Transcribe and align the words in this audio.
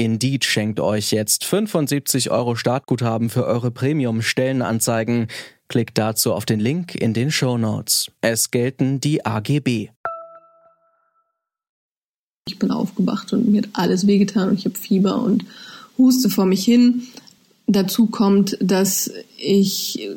Indeed 0.00 0.46
schenkt 0.46 0.80
euch 0.80 1.10
jetzt 1.10 1.44
75 1.44 2.30
Euro 2.30 2.56
Startguthaben 2.56 3.28
für 3.28 3.44
eure 3.44 3.70
Premium-Stellenanzeigen. 3.70 5.26
Klickt 5.68 5.98
dazu 5.98 6.32
auf 6.32 6.46
den 6.46 6.58
Link 6.58 6.94
in 6.94 7.12
den 7.12 7.30
Show 7.30 7.58
Notes. 7.58 8.10
Es 8.22 8.50
gelten 8.50 9.00
die 9.00 9.26
AGB. 9.26 9.90
Ich 12.48 12.58
bin 12.58 12.70
aufgewacht 12.70 13.30
und 13.34 13.50
mir 13.50 13.60
hat 13.60 13.68
alles 13.74 14.06
wehgetan 14.06 14.48
und 14.48 14.58
ich 14.58 14.64
habe 14.64 14.74
Fieber 14.74 15.20
und 15.20 15.44
huste 15.98 16.30
vor 16.30 16.46
mich 16.46 16.64
hin. 16.64 17.02
Dazu 17.72 18.06
kommt, 18.06 18.56
dass 18.60 19.12
ich 19.36 20.10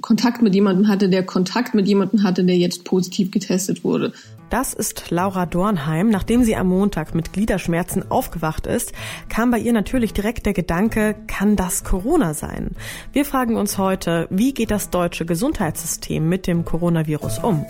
Kontakt 0.00 0.40
mit 0.40 0.54
jemandem 0.54 0.88
hatte, 0.88 1.10
der 1.10 1.22
Kontakt 1.22 1.74
mit 1.74 1.86
jemandem 1.86 2.22
hatte, 2.22 2.44
der 2.44 2.56
jetzt 2.56 2.84
positiv 2.84 3.30
getestet 3.30 3.84
wurde. 3.84 4.12
Das 4.48 4.72
ist 4.72 5.10
Laura 5.10 5.44
Dornheim. 5.44 6.08
Nachdem 6.08 6.44
sie 6.44 6.56
am 6.56 6.68
Montag 6.68 7.14
mit 7.14 7.34
Gliederschmerzen 7.34 8.10
aufgewacht 8.10 8.66
ist, 8.66 8.92
kam 9.28 9.50
bei 9.50 9.58
ihr 9.58 9.74
natürlich 9.74 10.14
direkt 10.14 10.46
der 10.46 10.54
Gedanke, 10.54 11.14
kann 11.26 11.56
das 11.56 11.84
Corona 11.84 12.32
sein? 12.32 12.70
Wir 13.12 13.26
fragen 13.26 13.56
uns 13.56 13.76
heute, 13.76 14.26
wie 14.30 14.54
geht 14.54 14.70
das 14.70 14.88
deutsche 14.88 15.26
Gesundheitssystem 15.26 16.26
mit 16.26 16.46
dem 16.46 16.64
Coronavirus 16.64 17.40
um? 17.40 17.66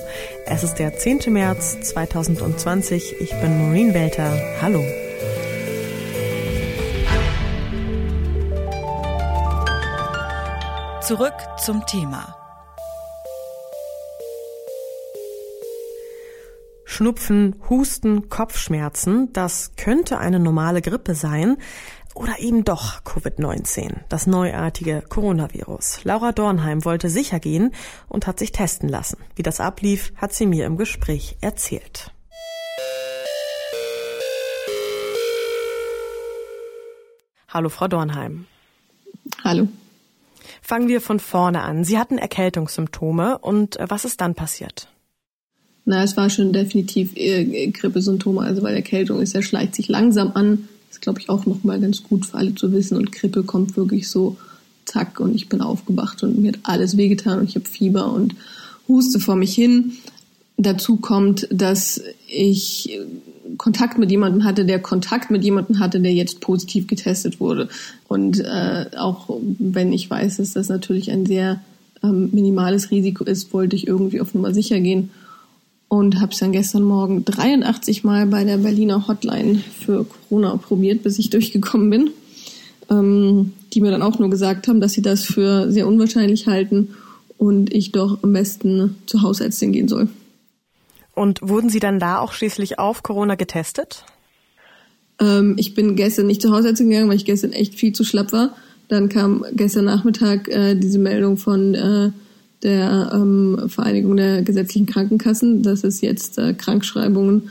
Es 0.47 0.63
ist 0.63 0.77
der 0.77 0.97
10. 0.97 1.33
März 1.33 1.81
2020. 1.81 3.17
Ich 3.21 3.31
bin 3.41 3.59
Maureen 3.59 3.95
Welter. 3.95 4.39
Hallo. 4.61 4.85
Zurück 11.07 11.35
zum 11.59 11.85
Thema. 11.85 12.35
Schnupfen, 16.87 17.57
Husten, 17.69 18.31
Kopfschmerzen, 18.31 19.31
das 19.35 19.73
könnte 19.77 20.17
eine 20.17 20.41
normale 20.41 20.81
Grippe 20.81 21.15
sein 21.15 21.59
oder 22.15 22.39
eben 22.39 22.65
doch 22.65 23.03
Covid-19, 23.03 23.97
das 24.09 24.27
neuartige 24.27 25.03
Coronavirus. 25.07 26.05
Laura 26.05 26.33
Dornheim 26.33 26.87
wollte 26.87 27.11
sicher 27.11 27.39
gehen 27.39 27.75
und 28.09 28.27
hat 28.27 28.39
sich 28.39 28.53
testen 28.53 28.89
lassen. 28.89 29.19
Wie 29.37 29.43
das 29.43 29.61
ablief, 29.61 30.15
hat 30.17 30.33
sie 30.33 30.47
mir 30.47 30.65
im 30.65 30.79
Gespräch 30.79 31.37
erzählt. 31.43 32.15
Hallo, 37.49 37.69
Frau 37.69 37.89
Dornheim. 37.89 38.47
Hallo. 39.45 39.69
Fangen 40.67 40.89
wir 40.89 41.03
von 41.03 41.21
vorne 41.21 41.61
an. 41.61 41.85
Sie 41.85 41.99
hatten 41.99 42.17
Erkältungssymptome 42.17 43.37
und 43.37 43.79
äh, 43.79 43.85
was 43.91 44.07
ist 44.07 44.23
dann 44.23 44.35
passiert? 44.35 44.89
Na, 45.85 46.03
es 46.03 46.17
war 46.17 46.31
schon 46.31 46.55
definitiv 46.55 47.15
äh, 47.17 47.67
Grippesymptome, 47.67 48.41
also 48.41 48.63
weil 48.63 48.75
Erkältung 48.75 49.21
ist, 49.21 49.35
er 49.35 49.43
schleicht 49.43 49.75
sich 49.75 49.89
langsam 49.89 50.33
an. 50.33 50.67
Das 50.89 50.97
ist, 50.97 51.03
glaube 51.03 51.21
ich, 51.21 51.29
auch 51.29 51.45
nochmal 51.45 51.79
ganz 51.81 52.03
gut 52.03 52.25
für 52.25 52.39
alle 52.39 52.55
zu 52.55 52.73
wissen. 52.73 52.97
Und 52.97 53.13
Grippe 53.13 53.43
kommt 53.43 53.77
wirklich 53.77 54.09
so 54.09 54.39
zack 54.87 55.21
und 55.21 55.35
ich 55.35 55.51
bin 55.51 55.61
aufgewacht 55.61 56.23
und 56.23 56.39
mir 56.39 56.53
hat 56.53 56.61
alles 56.63 56.97
wehgetan 56.97 57.41
und 57.41 57.51
ich 57.51 57.57
habe 57.57 57.69
Fieber 57.69 58.11
und 58.11 58.35
huste 58.89 59.21
vor 59.21 59.37
mich 59.37 59.55
hin. 59.55 59.99
Dazu 60.57 60.97
kommt, 60.97 61.47
dass 61.51 62.01
ich 62.27 62.99
Kontakt 63.57 63.99
mit 63.99 64.11
jemandem 64.11 64.45
hatte, 64.45 64.65
der 64.65 64.81
Kontakt 64.81 65.31
mit 65.31 65.45
jemandem 65.45 65.79
hatte, 65.79 66.01
der 66.01 66.13
jetzt 66.13 66.41
positiv 66.41 66.87
getestet 66.87 67.41
wurde. 67.41 67.69
Und 68.09 68.41
äh, 68.41 68.87
auch 68.97 69.29
wenn 69.59 69.93
ich 69.93 70.09
weiß, 70.11 70.39
dass 70.39 70.53
das 70.53 70.69
natürlich 70.69 71.11
ein 71.11 71.27
sehr 71.27 71.61
ähm, 72.03 72.31
minimales 72.33 72.91
Risiko 72.91 73.25
ist, 73.25 73.53
wollte 73.53 73.77
ich 73.77 73.87
irgendwie 73.87 74.21
auf 74.21 74.35
Nummer 74.35 74.53
sicher 74.53 74.81
gehen 74.81 75.11
und 75.89 76.21
habe 76.21 76.33
es 76.33 76.39
dann 76.39 76.53
gestern 76.53 76.83
Morgen 76.83 77.25
83 77.25 78.05
Mal 78.05 78.27
bei 78.27 78.45
der 78.45 78.59
Berliner 78.59 79.07
Hotline 79.07 79.61
für 79.79 80.05
Corona 80.05 80.57
probiert, 80.57 81.03
bis 81.03 81.19
ich 81.19 81.31
durchgekommen 81.31 81.91
bin. 81.91 82.11
Ähm, 82.91 83.53
die 83.73 83.81
mir 83.81 83.91
dann 83.91 84.03
auch 84.03 84.19
nur 84.19 84.29
gesagt 84.29 84.69
haben, 84.69 84.81
dass 84.81 84.93
sie 84.93 85.03
das 85.03 85.25
für 85.25 85.73
sehr 85.73 85.87
unwahrscheinlich 85.87 86.47
halten 86.47 86.91
und 87.39 87.73
ich 87.73 87.93
doch 87.93 88.23
am 88.23 88.33
besten 88.33 88.97
zur 89.07 89.23
Hausärztin 89.23 89.73
gehen 89.73 89.89
soll. 89.89 90.09
Und 91.15 91.41
wurden 91.43 91.71
Sie 91.71 91.81
dann 91.81 91.99
da 91.99 92.19
auch 92.19 92.33
schließlich 92.33 92.79
auf 92.79 93.03
Corona 93.03 93.35
getestet? 93.35 94.05
Ähm, 95.21 95.55
ich 95.59 95.75
bin 95.75 95.97
gestern 95.97 96.27
nicht 96.27 96.43
zur 96.43 96.53
Hausärztin 96.53 96.91
gegangen, 96.91 97.09
weil 97.09 97.17
ich 97.17 97.25
gestern 97.25 97.53
echt 97.53 97.75
viel 97.75 97.93
zu 97.93 98.05
schlapp 98.05 98.33
war. 98.33 98.57
Dann 98.89 99.09
kam 99.09 99.45
gestern 99.53 99.87
Nachmittag 99.87 100.49
äh, 100.49 100.75
diese 100.75 100.99
Meldung 100.99 101.37
von 101.37 101.75
äh, 101.75 102.11
der 102.63 103.11
ähm, 103.15 103.69
Vereinigung 103.69 104.17
der 104.17 104.43
gesetzlichen 104.43 104.87
Krankenkassen, 104.87 105.63
dass 105.63 105.85
es 105.85 106.01
jetzt 106.01 106.39
äh, 106.39 106.55
Krankschreibungen 106.55 107.51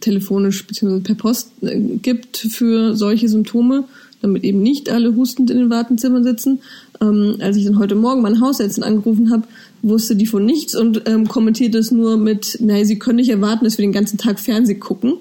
telefonisch 0.00 0.66
bzw. 0.66 1.00
per 1.00 1.14
Post 1.14 1.50
äh, 1.62 1.78
gibt 1.78 2.36
für 2.36 2.96
solche 2.96 3.28
Symptome, 3.28 3.84
damit 4.20 4.44
eben 4.44 4.62
nicht 4.62 4.90
alle 4.90 5.14
hustend 5.14 5.50
in 5.50 5.58
den 5.58 5.70
Wartenzimmern 5.70 6.24
sitzen. 6.24 6.60
Ähm, 7.00 7.36
als 7.40 7.56
ich 7.56 7.64
dann 7.64 7.78
heute 7.78 7.94
Morgen 7.94 8.22
meine 8.22 8.40
Hausärztin 8.40 8.84
angerufen 8.84 9.30
habe, 9.30 9.44
wusste 9.82 10.16
die 10.16 10.26
von 10.26 10.44
nichts 10.44 10.74
und 10.74 11.02
ähm, 11.06 11.28
kommentiert 11.28 11.74
es 11.74 11.90
nur 11.90 12.16
mit, 12.16 12.58
naja, 12.60 12.84
sie 12.84 12.98
können 12.98 13.16
nicht 13.16 13.30
erwarten, 13.30 13.64
dass 13.64 13.78
wir 13.78 13.84
den 13.84 13.92
ganzen 13.92 14.18
Tag 14.18 14.38
Fernseh 14.38 14.74
gucken. 14.74 15.14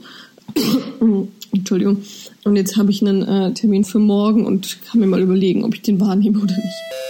Entschuldigung. 1.52 2.04
Und 2.44 2.56
jetzt 2.56 2.78
habe 2.78 2.92
ich 2.92 3.02
einen 3.02 3.24
äh, 3.24 3.54
Termin 3.54 3.84
für 3.84 4.00
morgen 4.00 4.46
und 4.46 4.78
kann 4.90 5.00
mir 5.00 5.08
mal 5.08 5.22
überlegen, 5.22 5.64
ob 5.64 5.74
ich 5.74 5.81
den 5.81 6.00
wahrnehme 6.00 6.40
oder 6.40 6.56
nicht. 6.56 7.10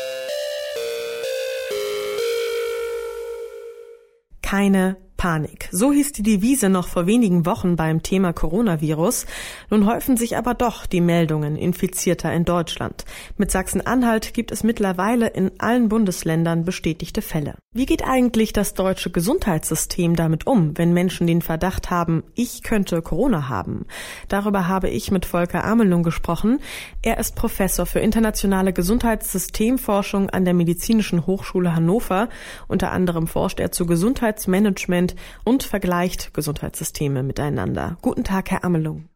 keine 4.50 4.98
Panik. 5.20 5.68
So 5.74 5.92
hieß 5.92 6.14
die 6.14 6.24
Devise 6.24 6.70
noch 6.70 6.88
vor 6.88 7.06
wenigen 7.06 7.46
Wochen 7.46 7.76
beim 7.76 8.02
Thema 8.02 8.32
Coronavirus. 8.32 9.26
Nun 9.70 9.86
häufen 9.86 10.16
sich 10.16 10.38
aber 10.38 10.54
doch 10.54 10.86
die 10.86 11.02
Meldungen 11.02 11.58
Infizierter 11.58 12.32
in 12.32 12.46
Deutschland. 12.46 13.04
Mit 13.36 13.52
Sachsen-Anhalt 13.52 14.34
gibt 14.34 14.54
es 14.54 14.64
mittlerweile 14.64 15.28
in 15.28 15.52
allen 15.60 15.90
Bundesländern 15.90 16.64
bestätigte 16.64 17.22
Fälle. 17.22 17.56
Wie 17.74 17.86
geht 17.86 18.04
eigentlich 18.04 18.54
das 18.54 18.76
deutsche 18.76 19.12
Gesundheitssystem 19.12 20.16
damit 20.16 20.48
um, 20.48 20.78
wenn 20.78 20.94
Menschen 20.94 21.28
den 21.28 21.42
Verdacht 21.42 21.92
haben, 21.92 22.24
ich 22.34 22.64
könnte 22.64 23.02
Corona 23.02 23.50
haben? 23.50 23.88
Darüber 24.30 24.70
habe 24.70 24.90
ich 24.90 25.12
mit 25.12 25.26
Volker 25.26 25.66
Amelung 25.66 26.02
gesprochen. 26.02 26.60
Er 27.02 27.18
ist 27.18 27.36
Professor 27.36 27.86
für 27.86 28.00
internationale 28.00 28.72
Gesundheitssystemforschung 28.72 30.30
an 30.30 30.46
der 30.46 30.54
Medizinischen 30.54 31.28
Hochschule 31.28 31.76
Hannover. 31.76 32.30
Unter 32.70 32.94
anderem 32.94 33.28
forscht 33.28 33.60
er 33.60 33.74
zu 33.74 33.86
Gesundheitsmanagement 33.86 35.09
kennt 35.10 35.16
und 35.44 35.64
vergleicht 35.64 36.34
Gesundheitssysteme 36.34 37.24
miteinander. 37.24 37.98
Guten 38.02 38.24
Tag, 38.24 38.52
Herr 38.52 38.64
Amelung. 38.64 39.10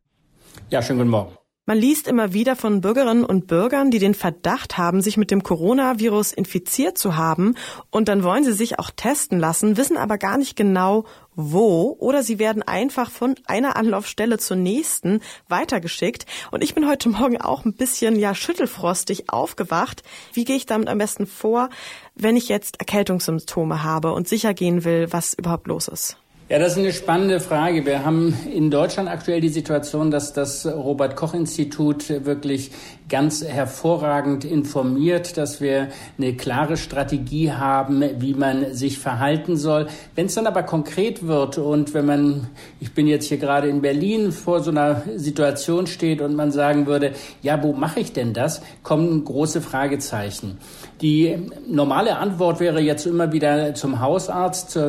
Ja, 0.70 0.82
schönen 0.82 1.00
guten 1.00 1.12
Morgen. 1.12 1.43
Man 1.66 1.78
liest 1.78 2.10
immer 2.10 2.34
wieder 2.34 2.58
von 2.58 2.82
Bürgerinnen 2.82 3.24
und 3.24 3.48
Bürgern, 3.48 3.90
die 3.90 4.00
den 4.00 4.16
Verdacht 4.16 4.78
haben, 4.78 5.02
sich 5.02 5.16
mit 5.16 5.32
dem 5.32 5.44
Coronavirus 5.44 6.34
infiziert 6.34 6.98
zu 6.98 7.16
haben 7.16 7.56
und 7.90 8.10
dann 8.10 8.22
wollen 8.22 8.44
sie 8.44 8.52
sich 8.52 8.80
auch 8.80 8.92
testen 8.92 9.40
lassen, 9.40 9.78
wissen 9.78 9.96
aber 9.96 10.18
gar 10.18 10.38
nicht 10.38 10.58
genau, 10.58 11.06
wo 11.36 11.96
oder 12.02 12.22
sie 12.22 12.38
werden 12.38 12.64
einfach 12.64 13.10
von 13.10 13.36
einer 13.46 13.78
Anlaufstelle 13.78 14.40
zur 14.40 14.58
nächsten 14.58 15.22
weitergeschickt 15.48 16.26
und 16.52 16.66
ich 16.66 16.76
bin 16.76 16.86
heute 16.86 17.08
Morgen 17.08 17.40
auch 17.40 17.64
ein 17.64 17.76
bisschen 17.76 18.20
ja 18.20 18.36
schüttelfrostig 18.36 19.30
aufgewacht. 19.30 20.04
Wie 20.34 20.44
gehe 20.44 20.58
ich 20.58 20.66
damit 20.66 20.90
am 20.90 20.98
besten 20.98 21.28
vor, 21.28 21.70
wenn 22.14 22.36
ich 22.36 22.50
jetzt 22.50 22.82
Erkältungssymptome 22.82 23.84
habe 23.84 24.12
und 24.12 24.28
sicher 24.28 24.54
gehen 24.54 24.84
will, 24.84 25.14
was 25.14 25.34
überhaupt 25.34 25.68
los 25.68 25.88
ist? 25.88 26.18
Ja, 26.54 26.60
das 26.60 26.74
ist 26.74 26.78
eine 26.78 26.94
spannende 26.94 27.40
Frage. 27.40 27.84
Wir 27.84 28.06
haben 28.06 28.38
in 28.54 28.70
Deutschland 28.70 29.10
aktuell 29.10 29.42
die 29.42 29.50
Situation, 29.50 30.12
dass 30.12 30.34
das 30.34 30.68
Robert 30.68 31.16
Koch 31.16 31.34
Institut 31.34 32.08
wirklich 32.26 32.70
ganz 33.14 33.44
hervorragend 33.44 34.44
informiert, 34.44 35.38
dass 35.38 35.62
wir 35.62 35.90
eine 36.18 36.34
klare 36.34 36.78
Strategie 36.78 37.52
haben, 37.52 38.04
wie 38.18 38.34
man 38.34 38.74
sich 38.74 38.98
verhalten 38.98 39.56
soll. 39.56 39.86
Wenn 40.16 40.26
es 40.26 40.34
dann 40.34 40.48
aber 40.48 40.64
konkret 40.64 41.28
wird 41.28 41.60
und 41.60 41.94
wenn 41.94 42.08
man, 42.08 42.48
ich 42.80 42.96
bin 42.96 43.06
jetzt 43.06 43.28
hier 43.28 43.38
gerade 43.38 43.68
in 43.68 43.84
Berlin, 43.84 44.32
vor 44.32 44.64
so 44.64 44.72
einer 44.72 45.04
Situation 45.16 45.86
steht 45.86 46.22
und 46.22 46.36
man 46.36 46.52
sagen 46.52 46.88
würde, 46.88 47.12
ja, 47.44 47.62
wo 47.62 47.74
mache 47.74 48.00
ich 48.00 48.14
denn 48.14 48.34
das, 48.34 48.64
kommen 48.82 49.24
große 49.24 49.62
Fragezeichen. 49.62 50.58
Die 51.00 51.38
normale 51.68 52.18
Antwort 52.18 52.60
wäre 52.60 52.82
jetzt 52.82 53.06
immer 53.06 53.32
wieder 53.32 53.76
zum 53.76 54.00
Hausarzt. 54.00 54.80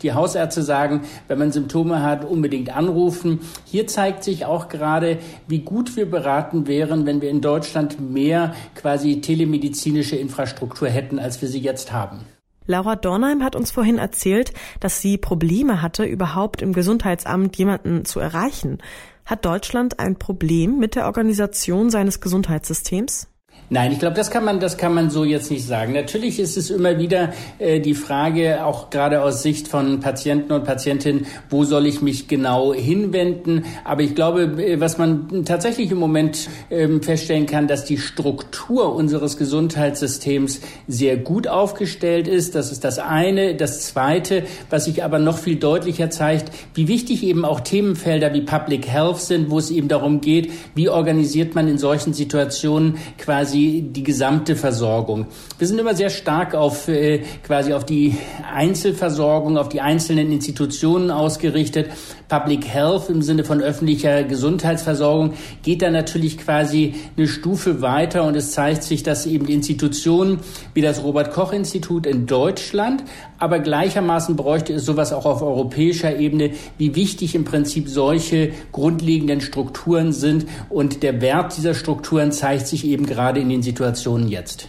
Die 0.00 0.12
Hausärzte 0.14 0.62
sagen, 0.62 1.02
wenn 1.28 1.38
man 1.38 1.52
Symptome 1.52 2.02
hat, 2.02 2.24
unbedingt 2.24 2.74
anrufen. 2.74 3.40
Hier 3.66 3.86
zeigt 3.86 4.24
sich 4.24 4.46
auch 4.46 4.68
gerade, 4.68 5.18
wie 5.48 5.58
gut 5.58 5.96
wir 5.96 6.08
beraten 6.08 6.66
wären, 6.66 7.04
wenn 7.04 7.20
wir 7.20 7.28
in 7.28 7.42
Deutschland 7.42 7.73
mehr 8.00 8.54
quasi 8.74 9.20
telemedizinische 9.20 10.16
Infrastruktur 10.16 10.88
hätten, 10.88 11.18
als 11.18 11.42
wir 11.42 11.48
sie 11.48 11.60
jetzt 11.60 11.92
haben. 11.92 12.20
Laura 12.66 12.96
Dornheim 12.96 13.44
hat 13.44 13.56
uns 13.56 13.70
vorhin 13.70 13.98
erzählt, 13.98 14.54
dass 14.80 15.00
sie 15.00 15.18
Probleme 15.18 15.82
hatte, 15.82 16.04
überhaupt 16.04 16.62
im 16.62 16.72
Gesundheitsamt 16.72 17.56
jemanden 17.56 18.04
zu 18.06 18.20
erreichen. 18.20 18.78
Hat 19.26 19.44
Deutschland 19.44 20.00
ein 20.00 20.16
Problem 20.16 20.78
mit 20.78 20.94
der 20.94 21.06
Organisation 21.06 21.90
seines 21.90 22.20
Gesundheitssystems? 22.20 23.28
Nein, 23.70 23.92
ich 23.92 23.98
glaube, 23.98 24.14
das 24.14 24.30
kann 24.30 24.44
man, 24.44 24.60
das 24.60 24.76
kann 24.76 24.92
man 24.92 25.08
so 25.08 25.24
jetzt 25.24 25.50
nicht 25.50 25.66
sagen. 25.66 25.94
Natürlich 25.94 26.38
ist 26.38 26.58
es 26.58 26.68
immer 26.68 26.98
wieder 26.98 27.32
äh, 27.58 27.80
die 27.80 27.94
Frage, 27.94 28.62
auch 28.62 28.90
gerade 28.90 29.22
aus 29.22 29.42
Sicht 29.42 29.68
von 29.68 30.00
Patienten 30.00 30.52
und 30.52 30.64
Patientinnen, 30.64 31.26
wo 31.48 31.64
soll 31.64 31.86
ich 31.86 32.02
mich 32.02 32.28
genau 32.28 32.74
hinwenden? 32.74 33.64
Aber 33.82 34.02
ich 34.02 34.14
glaube, 34.14 34.42
äh, 34.62 34.80
was 34.80 34.98
man 34.98 35.46
tatsächlich 35.46 35.90
im 35.90 35.98
Moment 35.98 36.50
ähm, 36.70 37.02
feststellen 37.02 37.46
kann, 37.46 37.66
dass 37.66 37.86
die 37.86 37.96
Struktur 37.96 38.94
unseres 38.94 39.38
Gesundheitssystems 39.38 40.60
sehr 40.86 41.16
gut 41.16 41.48
aufgestellt 41.48 42.28
ist. 42.28 42.54
Das 42.54 42.70
ist 42.70 42.84
das 42.84 42.98
eine. 42.98 43.54
Das 43.54 43.80
zweite, 43.86 44.42
was 44.68 44.84
sich 44.84 45.02
aber 45.02 45.18
noch 45.18 45.38
viel 45.38 45.56
deutlicher 45.56 46.10
zeigt, 46.10 46.52
wie 46.74 46.86
wichtig 46.86 47.22
eben 47.24 47.46
auch 47.46 47.60
Themenfelder 47.60 48.34
wie 48.34 48.42
Public 48.42 48.86
Health 48.86 49.20
sind, 49.20 49.48
wo 49.48 49.58
es 49.58 49.70
eben 49.70 49.88
darum 49.88 50.20
geht, 50.20 50.52
wie 50.74 50.90
organisiert 50.90 51.54
man 51.54 51.66
in 51.66 51.78
solchen 51.78 52.12
Situationen 52.12 52.98
quasi 53.16 53.53
quasi 53.54 53.84
die 53.88 54.02
gesamte 54.02 54.56
Versorgung. 54.56 55.26
Wir 55.58 55.68
sind 55.68 55.78
immer 55.78 55.94
sehr 55.94 56.10
stark 56.10 56.54
auf 56.54 56.88
äh, 56.88 57.22
quasi 57.46 57.72
auf 57.72 57.86
die 57.86 58.16
Einzelversorgung, 58.52 59.56
auf 59.56 59.68
die 59.68 59.80
einzelnen 59.80 60.32
Institutionen 60.32 61.12
ausgerichtet. 61.12 61.88
Public 62.28 62.66
Health 62.66 63.10
im 63.10 63.22
Sinne 63.22 63.44
von 63.44 63.60
öffentlicher 63.60 64.24
Gesundheitsversorgung 64.24 65.34
geht 65.62 65.82
da 65.82 65.90
natürlich 65.90 66.38
quasi 66.38 66.94
eine 67.16 67.28
Stufe 67.28 67.80
weiter 67.80 68.24
und 68.24 68.34
es 68.34 68.52
zeigt 68.52 68.82
sich, 68.82 69.02
dass 69.02 69.26
eben 69.26 69.46
Institutionen 69.46 70.40
wie 70.72 70.80
das 70.80 71.04
Robert 71.04 71.32
Koch 71.32 71.52
Institut 71.52 72.06
in 72.06 72.26
Deutschland, 72.26 73.04
aber 73.38 73.58
gleichermaßen 73.58 74.36
bräuchte 74.36 74.72
es 74.72 74.86
sowas 74.86 75.12
auch 75.12 75.26
auf 75.26 75.42
europäischer 75.42 76.18
Ebene, 76.18 76.50
wie 76.78 76.94
wichtig 76.96 77.34
im 77.34 77.44
Prinzip 77.44 77.88
solche 77.88 78.50
grundlegenden 78.72 79.40
Strukturen 79.40 80.12
sind 80.12 80.46
und 80.70 81.02
der 81.02 81.20
Wert 81.20 81.56
dieser 81.56 81.74
Strukturen 81.74 82.32
zeigt 82.32 82.66
sich 82.66 82.86
eben 82.86 83.06
gerade 83.06 83.43
in 83.44 83.50
den 83.50 83.62
Situationen 83.62 84.28
jetzt. 84.28 84.68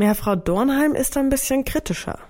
Ja, 0.00 0.14
Frau 0.14 0.36
Dornheim 0.36 0.94
ist 0.94 1.16
ein 1.16 1.28
bisschen 1.28 1.64
kritischer. 1.64 2.20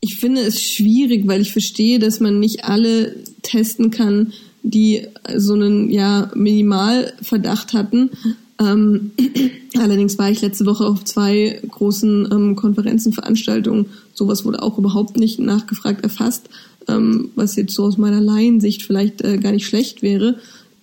Ich 0.00 0.16
finde 0.16 0.40
es 0.40 0.60
schwierig, 0.60 1.28
weil 1.28 1.40
ich 1.40 1.52
verstehe, 1.52 2.00
dass 2.00 2.18
man 2.18 2.40
nicht 2.40 2.64
alle 2.64 3.14
testen 3.42 3.90
kann, 3.92 4.32
die 4.64 5.06
so 5.36 5.52
einen 5.54 5.90
ja, 5.90 6.32
Minimalverdacht 6.34 7.72
hatten. 7.72 8.10
Ähm, 8.58 9.12
allerdings 9.78 10.18
war 10.18 10.30
ich 10.30 10.40
letzte 10.40 10.66
Woche 10.66 10.84
auf 10.84 11.04
zwei 11.04 11.60
großen 11.70 12.28
ähm, 12.32 12.56
Konferenzen, 12.56 13.12
Veranstaltungen. 13.12 13.86
Sowas 14.12 14.44
wurde 14.44 14.62
auch 14.62 14.76
überhaupt 14.78 15.16
nicht 15.16 15.38
nachgefragt 15.38 16.02
erfasst, 16.02 16.48
ähm, 16.88 17.30
was 17.34 17.56
jetzt 17.56 17.74
so 17.74 17.84
aus 17.84 17.98
meiner 17.98 18.20
Laiensicht 18.20 18.82
vielleicht 18.82 19.22
äh, 19.22 19.38
gar 19.38 19.52
nicht 19.52 19.66
schlecht 19.66 20.02
wäre. 20.02 20.36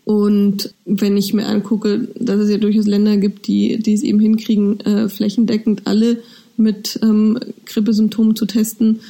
Und 0.05 0.73
wenn 0.85 1.17
ich 1.17 1.33
mir 1.33 1.47
angucke, 1.47 2.07
dass 2.17 2.39
es 2.39 2.49
ja 2.49 2.57
durchaus 2.57 2.85
Länder 2.87 3.17
gibt, 3.17 3.47
die, 3.47 3.77
die 3.77 3.93
es 3.93 4.03
eben 4.03 4.19
hinkriegen, 4.19 4.79
äh, 4.81 5.09
flächendeckend 5.09 5.81
alle 5.85 6.19
mit 6.55 6.99
ähm, 7.03 7.37
Grippesymptomen 7.65 8.35
zu 8.35 8.45
testen, 8.45 9.01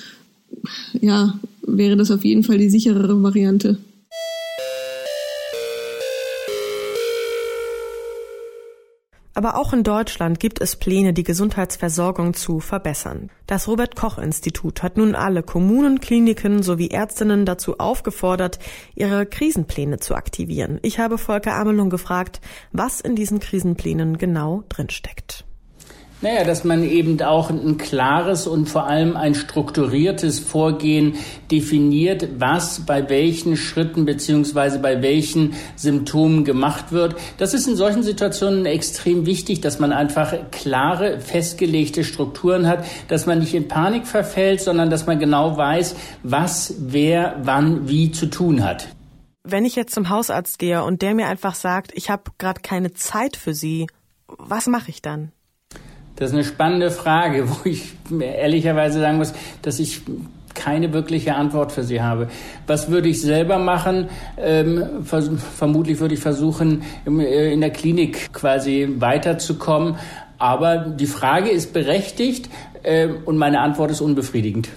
ja, 1.00 1.40
wäre 1.62 1.98
das 1.98 2.12
auf 2.12 2.26
jeden 2.26 2.44
Fall 2.44 2.58
die 2.58 2.70
sicherere 2.70 3.22
Variante. 3.22 3.78
Aber 9.38 9.56
auch 9.56 9.72
in 9.72 9.84
Deutschland 9.84 10.40
gibt 10.40 10.62
es 10.62 10.76
Pläne, 10.76 11.14
die 11.14 11.22
Gesundheitsversorgung 11.22 12.34
zu 12.34 12.60
verbessern. 12.60 13.30
Das 13.46 13.68
Robert 13.68 13.96
Koch 13.96 14.18
Institut 14.18 14.82
hat 14.82 14.98
nun 14.98 15.14
alle 15.14 15.44
Kommunen, 15.44 16.02
Kliniken 16.02 16.64
sowie 16.64 16.88
Ärztinnen 16.90 17.46
dazu 17.46 17.78
aufgefordert, 17.78 18.58
ihre 18.96 19.28
Krisenpläne 19.28 20.00
zu 20.00 20.16
aktivieren. 20.16 20.80
Ich 20.82 20.98
habe 20.98 21.20
Volker 21.20 21.54
Amelung 21.54 21.92
gefragt, 21.92 22.42
was 22.72 23.00
in 23.00 23.16
diesen 23.16 23.40
Krisenplänen 23.40 24.18
genau 24.18 24.64
drinsteckt. 24.70 25.27
Naja, 26.20 26.44
dass 26.44 26.64
man 26.64 26.84
eben 26.84 27.22
auch 27.22 27.52
ein 27.52 27.78
klares 27.78 28.48
und 28.48 28.68
vor 28.68 28.88
allem 28.88 29.16
ein 29.16 29.36
strukturiertes 29.36 30.40
Vorgehen 30.40 31.14
definiert, 31.52 32.28
was 32.40 32.80
bei 32.88 33.08
welchen 33.08 33.56
Schritten 33.56 34.06
beziehungsweise 34.06 34.80
bei 34.80 35.04
welchen 35.04 35.54
Symptomen 35.76 36.44
gemacht 36.44 36.92
wird. 36.92 37.16
Das 37.38 37.54
ist 37.54 37.68
in 37.68 37.76
solchen 37.76 38.02
Situationen 38.02 38.66
extrem 38.66 39.28
wichtig, 39.28 39.62
dass 39.62 39.78
man 39.78 39.94
einfach 39.94 40.34
klare, 40.50 41.20
festgelegte 41.20 42.04
Strukturen 42.04 42.68
hat, 42.68 42.84
dass 43.10 43.28
man 43.28 43.38
nicht 43.38 43.54
in 43.54 43.68
Panik 43.68 44.08
verfällt, 44.08 44.62
sondern 44.62 44.90
dass 44.90 45.06
man 45.06 45.20
genau 45.20 45.56
weiß, 45.56 45.96
was, 46.24 46.74
wer, 46.80 47.36
wann, 47.44 47.88
wie 47.90 48.12
zu 48.12 48.26
tun 48.26 48.66
hat. 48.66 48.88
Wenn 49.44 49.66
ich 49.66 49.76
jetzt 49.76 49.94
zum 49.94 50.10
Hausarzt 50.10 50.58
gehe 50.58 50.84
und 50.84 51.04
der 51.04 51.14
mir 51.14 51.28
einfach 51.28 51.54
sagt, 51.54 51.92
ich 51.94 52.10
habe 52.10 52.32
gerade 52.40 52.62
keine 52.62 52.94
Zeit 52.94 53.38
für 53.38 53.54
Sie, 53.54 53.86
was 54.28 54.66
mache 54.66 54.90
ich 54.90 55.04
dann? 55.04 55.32
Das 56.18 56.30
ist 56.32 56.34
eine 56.34 56.44
spannende 56.44 56.92
Frage, 56.92 57.50
wo 57.50 57.58
ich 57.64 57.94
ehrlicherweise 58.20 59.00
sagen 59.00 59.18
muss, 59.18 59.34
dass 59.62 59.80
ich 59.80 60.02
keine 60.54 60.92
wirkliche 60.92 61.36
Antwort 61.36 61.72
für 61.72 61.84
Sie 61.84 62.02
habe. 62.02 62.28
Was 62.66 62.90
würde 62.90 63.08
ich 63.08 63.22
selber 63.22 63.60
machen? 63.60 64.10
Ähm, 64.38 65.06
vermutlich 65.06 66.00
würde 66.00 66.16
ich 66.16 66.20
versuchen, 66.20 66.82
äh, 67.06 67.54
in 67.54 67.62
der 67.62 67.70
Klinik 67.70 68.34
quasi 68.34 68.96
weiterzukommen. 68.98 69.98
Aber 70.40 70.78
die 70.78 71.06
Frage 71.06 71.50
ist 71.50 71.74
berechtigt 71.74 72.50
äh, 72.84 73.08
und 73.08 73.38
meine 73.38 73.62
Antwort 73.62 73.92
ist 73.92 74.02
unbefriedigend. 74.02 74.70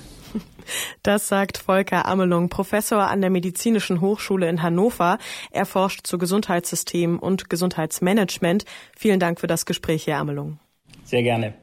Das 1.03 1.27
sagt 1.27 1.59
Volker 1.59 2.07
Amelung, 2.07 2.49
Professor 2.49 3.09
an 3.09 3.21
der 3.21 3.31
Medizinischen 3.31 4.01
Hochschule 4.01 4.49
in 4.49 4.63
Hannover. 4.63 5.19
Er 5.51 5.67
forscht 5.67 6.07
zu 6.07 6.17
Gesundheitssystemen 6.17 7.19
und 7.19 7.51
Gesundheitsmanagement. 7.51 8.65
Vielen 8.97 9.19
Dank 9.19 9.41
für 9.41 9.49
das 9.49 9.67
Gespräch, 9.67 10.07
Herr 10.07 10.19
Amelung. 10.19 10.61
Sehr 11.11 11.25
gerne. 11.25 11.55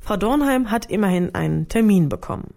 Frau 0.00 0.16
Dornheim 0.16 0.72
hat 0.72 0.90
immerhin 0.90 1.32
einen 1.32 1.68
Termin 1.68 2.08
bekommen. 2.08 2.52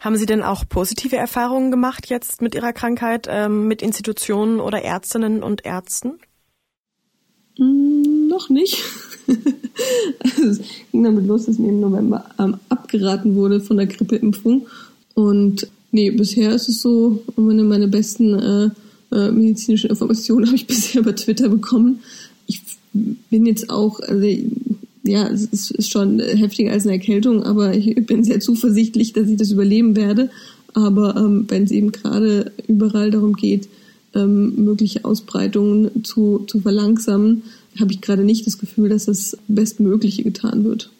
Haben 0.00 0.16
Sie 0.16 0.26
denn 0.26 0.42
auch 0.42 0.68
positive 0.68 1.16
Erfahrungen 1.16 1.70
gemacht 1.70 2.10
jetzt 2.10 2.42
mit 2.42 2.54
Ihrer 2.54 2.74
Krankheit, 2.74 3.26
ähm, 3.30 3.66
mit 3.68 3.80
Institutionen 3.80 4.60
oder 4.60 4.82
Ärztinnen 4.82 5.42
und 5.42 5.64
Ärzten? 5.64 6.18
Mm, 7.56 8.28
noch 8.28 8.50
nicht. 8.50 8.84
also 9.26 10.48
es 10.50 10.60
ging 10.92 11.04
damit 11.04 11.26
los, 11.26 11.46
dass 11.46 11.56
mir 11.58 11.70
im 11.70 11.80
November 11.80 12.26
ähm, 12.38 12.58
abgeraten 12.68 13.34
wurde 13.34 13.60
von 13.60 13.78
der 13.78 13.86
Grippeimpfung. 13.86 14.66
Und 15.14 15.68
nee, 15.90 16.10
bisher 16.10 16.50
ist 16.50 16.68
es 16.68 16.82
so, 16.82 17.22
meine, 17.36 17.64
meine 17.64 17.88
besten 17.88 18.38
äh, 18.38 18.70
äh, 19.12 19.30
medizinische 19.30 19.88
Informationen 19.88 20.46
habe 20.46 20.56
ich 20.56 20.66
bisher 20.66 21.00
über 21.00 21.14
Twitter 21.14 21.48
bekommen. 21.48 22.00
Ich 22.46 22.62
bin 22.92 23.46
jetzt 23.46 23.70
auch, 23.70 24.00
also 24.00 24.26
ja, 25.02 25.28
es 25.28 25.70
ist 25.70 25.90
schon 25.90 26.18
heftiger 26.20 26.72
als 26.72 26.84
eine 26.84 26.94
Erkältung, 26.94 27.42
aber 27.42 27.74
ich 27.74 27.94
bin 28.06 28.24
sehr 28.24 28.40
zuversichtlich, 28.40 29.12
dass 29.12 29.28
ich 29.28 29.36
das 29.36 29.50
überleben 29.50 29.96
werde. 29.96 30.30
Aber 30.74 31.16
ähm, 31.16 31.44
wenn 31.48 31.64
es 31.64 31.70
eben 31.70 31.92
gerade 31.92 32.52
überall 32.66 33.10
darum 33.10 33.34
geht, 33.34 33.68
ähm, 34.14 34.64
mögliche 34.64 35.04
Ausbreitungen 35.04 36.04
zu, 36.04 36.44
zu 36.46 36.60
verlangsamen, 36.60 37.42
habe 37.78 37.92
ich 37.92 38.00
gerade 38.00 38.24
nicht 38.24 38.46
das 38.46 38.58
Gefühl, 38.58 38.88
dass 38.88 39.06
das 39.06 39.36
Bestmögliche 39.48 40.22
getan 40.22 40.64
wird 40.64 40.90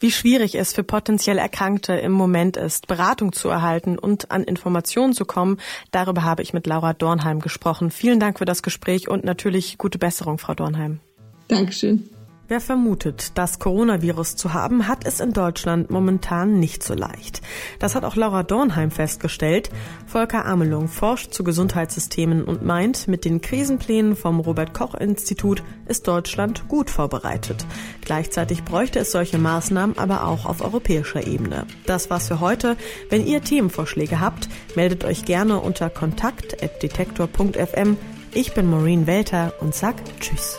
wie 0.00 0.10
schwierig 0.10 0.54
es 0.54 0.72
für 0.72 0.84
potenziell 0.84 1.38
Erkrankte 1.38 1.94
im 1.94 2.12
Moment 2.12 2.56
ist, 2.56 2.86
Beratung 2.86 3.32
zu 3.32 3.48
erhalten 3.48 3.98
und 3.98 4.30
an 4.30 4.44
Informationen 4.44 5.12
zu 5.12 5.24
kommen. 5.24 5.58
Darüber 5.90 6.22
habe 6.22 6.42
ich 6.42 6.52
mit 6.52 6.66
Laura 6.66 6.92
Dornheim 6.92 7.40
gesprochen. 7.40 7.90
Vielen 7.90 8.20
Dank 8.20 8.38
für 8.38 8.44
das 8.44 8.62
Gespräch 8.62 9.08
und 9.08 9.24
natürlich 9.24 9.78
gute 9.78 9.98
Besserung, 9.98 10.38
Frau 10.38 10.54
Dornheim. 10.54 11.00
Dankeschön. 11.48 12.08
Wer 12.46 12.60
vermutet, 12.60 13.38
das 13.38 13.58
Coronavirus 13.58 14.36
zu 14.36 14.52
haben, 14.52 14.86
hat 14.86 15.06
es 15.06 15.18
in 15.18 15.32
Deutschland 15.32 15.90
momentan 15.90 16.60
nicht 16.60 16.82
so 16.82 16.92
leicht. 16.92 17.40
Das 17.78 17.94
hat 17.94 18.04
auch 18.04 18.16
Laura 18.16 18.42
Dornheim 18.42 18.90
festgestellt. 18.90 19.70
Volker 20.06 20.44
Amelung 20.44 20.88
forscht 20.88 21.32
zu 21.32 21.42
Gesundheitssystemen 21.42 22.44
und 22.44 22.62
meint, 22.62 23.08
mit 23.08 23.24
den 23.24 23.40
Krisenplänen 23.40 24.14
vom 24.14 24.40
Robert 24.40 24.74
Koch 24.74 24.94
Institut 24.94 25.62
ist 25.86 26.06
Deutschland 26.06 26.68
gut 26.68 26.90
vorbereitet. 26.90 27.64
Gleichzeitig 28.02 28.62
bräuchte 28.62 28.98
es 28.98 29.12
solche 29.12 29.38
Maßnahmen 29.38 29.96
aber 29.96 30.26
auch 30.26 30.44
auf 30.44 30.60
europäischer 30.60 31.26
Ebene. 31.26 31.66
Das 31.86 32.10
war's 32.10 32.28
für 32.28 32.40
heute. 32.40 32.76
Wenn 33.08 33.26
ihr 33.26 33.42
Themenvorschläge 33.42 34.20
habt, 34.20 34.50
meldet 34.76 35.04
euch 35.04 35.24
gerne 35.24 35.60
unter 35.60 35.88
kontakt.detektor.fm. 35.88 37.96
Ich 38.34 38.52
bin 38.52 38.68
Maureen 38.68 39.06
Welter 39.06 39.54
und 39.60 39.74
sag 39.74 39.94
Tschüss. 40.20 40.58